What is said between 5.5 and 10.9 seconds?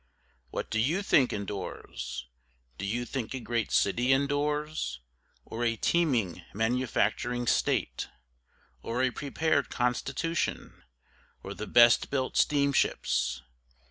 a teeming manufacturing state? or a prepared constitution?